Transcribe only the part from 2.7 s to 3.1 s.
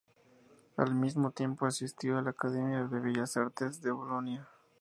de